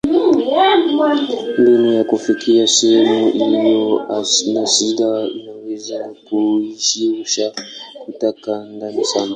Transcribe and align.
Mbinu 1.59 1.93
ya 1.93 2.03
kufikia 2.03 2.67
sehemu 2.67 3.29
iliyo 3.29 4.05
na 4.53 4.67
shida 4.67 5.25
inaweza 5.27 6.13
kuhusisha 6.29 7.51
kukata 8.05 8.65
ndani 8.65 9.05
sana. 9.05 9.29